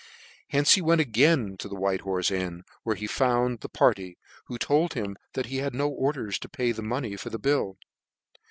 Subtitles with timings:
[0.47, 4.57] Hence he went again to the White Horfe Inn, where he found the party, who
[4.57, 7.77] told him that he had no orders to pay the money for the bill.